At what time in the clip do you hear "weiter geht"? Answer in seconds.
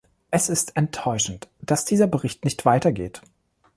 2.65-3.21